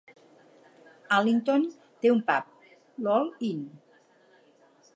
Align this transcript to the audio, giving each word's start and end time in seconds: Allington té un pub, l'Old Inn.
Allington 1.17 1.67
té 2.05 2.11
un 2.13 2.23
pub, 2.31 2.47
l'Old 3.09 3.47
Inn. 3.51 3.63